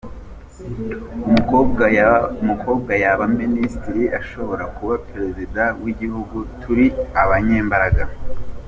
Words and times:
Umukobwa 2.43 2.93
yaba 3.03 3.23
Minisitiri, 3.39 4.03
ashobora 4.19 4.63
kuba 4.75 4.95
Perezida 5.09 5.63
w’Igihugu, 5.83 6.37
turi 6.61 6.85
abanyembaraga. 7.23 8.03